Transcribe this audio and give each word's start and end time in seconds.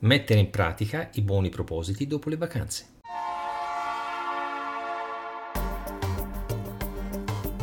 Mettere 0.00 0.38
in 0.38 0.48
pratica 0.50 1.10
i 1.14 1.22
buoni 1.22 1.48
propositi 1.48 2.06
dopo 2.06 2.28
le 2.28 2.36
vacanze. 2.36 2.86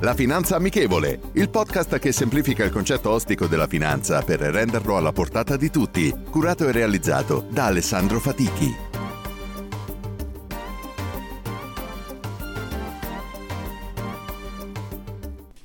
La 0.02 0.13
Finanza 0.13 0.57
Amichevole, 0.57 1.21
il 1.35 1.49
podcast 1.49 1.98
che 1.98 2.12
semplifica 2.12 2.66
il 2.66 2.71
concetto 2.71 3.09
ostico 3.09 3.48
della 3.48 3.67
finanza 3.67 4.21
per 4.21 4.41
renderlo 4.41 4.98
alla 4.98 5.13
portata 5.13 5.55
di 5.55 5.70
tutti, 5.70 6.13
curato 6.29 6.67
e 6.67 6.73
realizzato 6.73 7.48
da 7.49 7.67
Alessandro 7.67 8.20
Fatichi. 8.20 8.76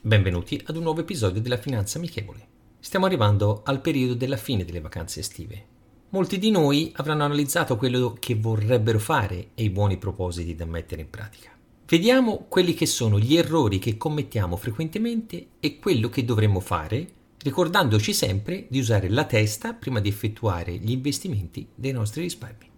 Benvenuti 0.01 0.63
ad 0.67 0.77
un 0.77 0.85
nuovo 0.85 1.01
episodio 1.01 1.41
della 1.41 1.59
Finanza 1.59 1.99
Amichevole. 1.99 2.47
Stiamo 2.79 3.07
arrivando 3.07 3.63
al 3.65 3.81
periodo 3.81 4.15
della 4.15 4.37
fine 4.37 4.65
delle 4.65 4.81
vacanze 4.81 5.19
estive. 5.19 5.79
Molti 6.13 6.39
di 6.39 6.51
noi 6.51 6.91
avranno 6.97 7.23
analizzato 7.23 7.77
quello 7.77 8.17
che 8.19 8.35
vorrebbero 8.35 8.99
fare 8.99 9.51
e 9.55 9.63
i 9.63 9.71
buoni 9.71 9.97
propositi 9.97 10.57
da 10.57 10.65
mettere 10.65 11.03
in 11.03 11.11
pratica. 11.11 11.57
Vediamo 11.87 12.47
quelli 12.49 12.75
che 12.75 12.87
sono 12.87 13.17
gli 13.21 13.37
errori 13.37 13.79
che 13.79 13.97
commettiamo 13.97 14.57
frequentemente 14.57 15.51
e 15.61 15.79
quello 15.79 16.09
che 16.09 16.25
dovremmo 16.25 16.59
fare, 16.59 17.07
ricordandoci 17.39 18.13
sempre 18.13 18.67
di 18.69 18.81
usare 18.81 19.09
la 19.09 19.25
testa 19.25 19.73
prima 19.73 20.01
di 20.01 20.09
effettuare 20.09 20.77
gli 20.79 20.91
investimenti 20.91 21.69
dei 21.73 21.93
nostri 21.93 22.23
risparmi. 22.23 22.69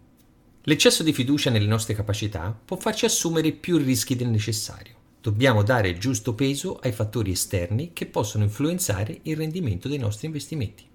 L'eccesso 0.64 1.02
di 1.02 1.14
fiducia 1.14 1.48
nelle 1.48 1.66
nostre 1.66 1.94
capacità 1.94 2.54
può 2.62 2.76
farci 2.76 3.06
assumere 3.06 3.52
più 3.52 3.78
rischi 3.78 4.14
del 4.14 4.28
necessario. 4.28 4.94
Dobbiamo 5.22 5.62
dare 5.62 5.88
il 5.88 5.98
giusto 5.98 6.34
peso 6.34 6.78
ai 6.82 6.92
fattori 6.92 7.30
esterni 7.30 7.94
che 7.94 8.04
possono 8.04 8.44
influenzare 8.44 9.20
il 9.22 9.36
rendimento 9.36 9.88
dei 9.88 9.98
nostri 9.98 10.26
investimenti. 10.26 10.90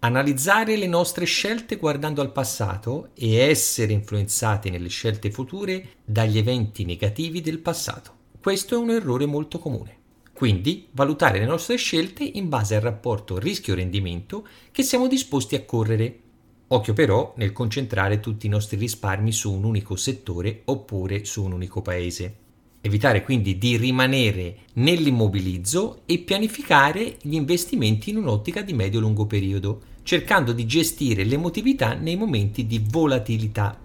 Analizzare 0.00 0.76
le 0.76 0.86
nostre 0.86 1.24
scelte 1.24 1.74
guardando 1.74 2.20
al 2.20 2.30
passato 2.30 3.08
e 3.14 3.34
essere 3.34 3.92
influenzati 3.92 4.70
nelle 4.70 4.86
scelte 4.86 5.32
future 5.32 5.88
dagli 6.04 6.38
eventi 6.38 6.84
negativi 6.84 7.40
del 7.40 7.58
passato. 7.58 8.12
Questo 8.40 8.76
è 8.76 8.78
un 8.78 8.90
errore 8.90 9.26
molto 9.26 9.58
comune. 9.58 9.96
Quindi 10.32 10.86
valutare 10.92 11.40
le 11.40 11.46
nostre 11.46 11.74
scelte 11.74 12.22
in 12.22 12.48
base 12.48 12.76
al 12.76 12.82
rapporto 12.82 13.40
rischio-rendimento 13.40 14.46
che 14.70 14.84
siamo 14.84 15.08
disposti 15.08 15.56
a 15.56 15.64
correre. 15.64 16.20
Occhio 16.68 16.92
però 16.92 17.34
nel 17.36 17.52
concentrare 17.52 18.20
tutti 18.20 18.46
i 18.46 18.50
nostri 18.50 18.76
risparmi 18.76 19.32
su 19.32 19.52
un 19.52 19.64
unico 19.64 19.96
settore 19.96 20.62
oppure 20.66 21.24
su 21.24 21.42
un 21.42 21.50
unico 21.50 21.82
paese. 21.82 22.36
Evitare 22.80 23.24
quindi 23.24 23.58
di 23.58 23.76
rimanere 23.76 24.58
nell'immobilizzo 24.74 26.02
e 26.06 26.18
pianificare 26.18 27.16
gli 27.22 27.34
investimenti 27.34 28.10
in 28.10 28.18
un'ottica 28.18 28.62
di 28.62 28.72
medio-lungo 28.72 29.26
periodo, 29.26 29.82
cercando 30.04 30.52
di 30.52 30.64
gestire 30.64 31.24
l'emotività 31.24 31.94
nei 31.94 32.16
momenti 32.16 32.66
di 32.66 32.80
volatilità. 32.88 33.78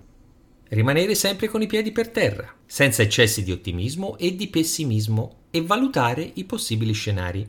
Rimanere 0.70 1.16
sempre 1.16 1.48
con 1.48 1.62
i 1.62 1.68
piedi 1.68 1.92
per 1.92 2.10
terra, 2.10 2.54
senza 2.66 3.02
eccessi 3.02 3.44
di 3.44 3.52
ottimismo 3.52 4.18
e 4.18 4.36
di 4.36 4.48
pessimismo 4.48 5.38
e 5.50 5.62
valutare 5.62 6.32
i 6.36 6.46
possibili 6.46 6.94
scenari. 6.94 7.48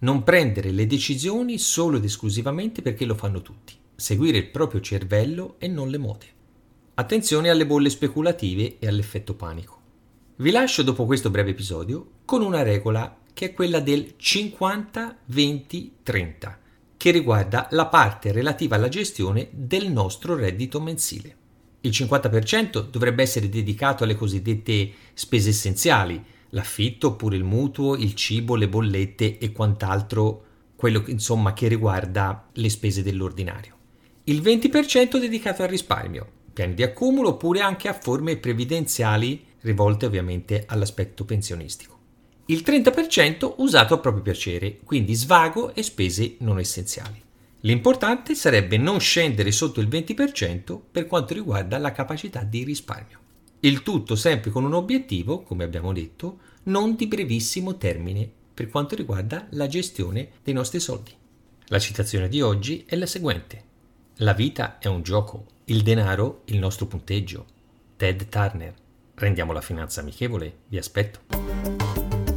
Non 0.00 0.22
prendere 0.22 0.70
le 0.70 0.86
decisioni 0.86 1.58
solo 1.58 1.96
ed 1.96 2.04
esclusivamente 2.04 2.82
perché 2.82 3.06
lo 3.06 3.14
fanno 3.14 3.40
tutti. 3.40 3.74
Seguire 3.96 4.38
il 4.38 4.50
proprio 4.50 4.80
cervello 4.80 5.56
e 5.58 5.66
non 5.66 5.88
le 5.88 5.98
mode. 5.98 6.26
Attenzione 6.94 7.48
alle 7.48 7.66
bolle 7.66 7.90
speculative 7.90 8.76
e 8.78 8.86
all'effetto 8.86 9.34
panico. 9.34 9.83
Vi 10.36 10.50
lascio 10.50 10.82
dopo 10.82 11.06
questo 11.06 11.30
breve 11.30 11.50
episodio 11.50 12.08
con 12.24 12.42
una 12.42 12.64
regola 12.64 13.18
che 13.32 13.46
è 13.46 13.52
quella 13.52 13.78
del 13.78 14.16
50-20-30, 14.20 16.56
che 16.96 17.12
riguarda 17.12 17.68
la 17.70 17.86
parte 17.86 18.32
relativa 18.32 18.74
alla 18.74 18.88
gestione 18.88 19.46
del 19.52 19.92
nostro 19.92 20.34
reddito 20.34 20.80
mensile. 20.80 21.36
Il 21.82 21.92
50% 21.92 22.90
dovrebbe 22.90 23.22
essere 23.22 23.48
dedicato 23.48 24.02
alle 24.02 24.16
cosiddette 24.16 24.90
spese 25.14 25.50
essenziali, 25.50 26.20
l'affitto 26.48 27.10
oppure 27.10 27.36
il 27.36 27.44
mutuo, 27.44 27.94
il 27.94 28.16
cibo, 28.16 28.56
le 28.56 28.68
bollette 28.68 29.38
e 29.38 29.52
quant'altro, 29.52 30.46
quello 30.74 31.04
insomma 31.06 31.52
che 31.52 31.68
riguarda 31.68 32.48
le 32.54 32.70
spese 32.70 33.04
dell'ordinario. 33.04 33.76
Il 34.24 34.42
20% 34.42 35.16
dedicato 35.16 35.62
al 35.62 35.68
risparmio, 35.68 36.28
piani 36.52 36.74
di 36.74 36.82
accumulo 36.82 37.28
oppure 37.28 37.60
anche 37.60 37.86
a 37.86 37.94
forme 37.94 38.36
previdenziali 38.36 39.52
rivolte 39.64 40.06
ovviamente 40.06 40.64
all'aspetto 40.66 41.24
pensionistico. 41.24 41.98
Il 42.46 42.62
30% 42.64 43.54
usato 43.58 43.94
a 43.94 43.98
proprio 43.98 44.22
piacere, 44.22 44.78
quindi 44.84 45.14
svago 45.14 45.74
e 45.74 45.82
spese 45.82 46.36
non 46.40 46.58
essenziali. 46.58 47.22
L'importante 47.60 48.34
sarebbe 48.34 48.76
non 48.76 49.00
scendere 49.00 49.50
sotto 49.50 49.80
il 49.80 49.88
20% 49.88 50.78
per 50.90 51.06
quanto 51.06 51.32
riguarda 51.32 51.78
la 51.78 51.92
capacità 51.92 52.42
di 52.42 52.62
risparmio. 52.62 53.18
Il 53.60 53.82
tutto 53.82 54.16
sempre 54.16 54.50
con 54.50 54.64
un 54.64 54.74
obiettivo, 54.74 55.42
come 55.42 55.64
abbiamo 55.64 55.94
detto, 55.94 56.40
non 56.64 56.94
di 56.94 57.06
brevissimo 57.06 57.78
termine 57.78 58.30
per 58.52 58.68
quanto 58.68 58.94
riguarda 58.94 59.46
la 59.52 59.66
gestione 59.66 60.28
dei 60.42 60.52
nostri 60.52 60.80
soldi. 60.80 61.12
La 61.68 61.78
citazione 61.78 62.28
di 62.28 62.42
oggi 62.42 62.84
è 62.86 62.94
la 62.96 63.06
seguente. 63.06 63.62
La 64.16 64.34
vita 64.34 64.78
è 64.78 64.86
un 64.86 65.02
gioco, 65.02 65.46
il 65.64 65.82
denaro 65.82 66.42
il 66.46 66.58
nostro 66.58 66.84
punteggio. 66.84 67.46
Ted 67.96 68.28
Turner. 68.28 68.74
Rendiamo 69.16 69.52
la 69.52 69.60
finanza 69.60 70.00
amichevole, 70.00 70.52
vi 70.66 70.76
aspetto. 70.76 72.33